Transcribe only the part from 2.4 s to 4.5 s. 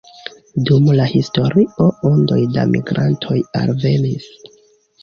da migrantoj alvenis.